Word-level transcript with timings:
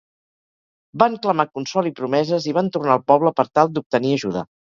Van 1.03 1.17
clamar 1.25 1.45
consol 1.57 1.89
i 1.91 1.93
promeses 2.01 2.49
i 2.51 2.55
van 2.59 2.73
tornar 2.77 2.97
al 2.97 3.05
poble 3.13 3.35
per 3.41 3.47
tal 3.59 3.73
d'obtenir 3.77 4.17
ajuda. 4.21 4.45